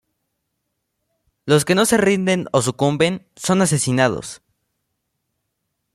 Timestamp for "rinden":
1.97-2.47